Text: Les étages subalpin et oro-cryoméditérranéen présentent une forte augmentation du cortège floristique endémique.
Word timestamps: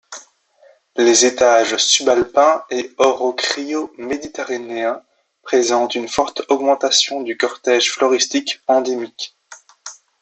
Les 0.95 1.25
étages 1.27 1.77
subalpin 1.77 2.63
et 2.71 2.91
oro-cryoméditérranéen 2.97 5.03
présentent 5.43 5.93
une 5.93 6.07
forte 6.07 6.41
augmentation 6.49 7.21
du 7.21 7.37
cortège 7.37 7.91
floristique 7.91 8.61
endémique. 8.67 9.37